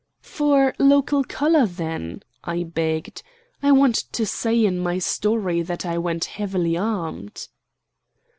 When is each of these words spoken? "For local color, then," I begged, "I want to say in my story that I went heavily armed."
"For 0.23 0.73
local 0.79 1.23
color, 1.23 1.67
then," 1.67 2.23
I 2.43 2.63
begged, 2.63 3.21
"I 3.61 3.71
want 3.71 3.93
to 4.13 4.25
say 4.25 4.65
in 4.65 4.79
my 4.79 4.97
story 4.97 5.61
that 5.61 5.85
I 5.85 5.99
went 5.99 6.25
heavily 6.25 6.75
armed." 6.75 7.47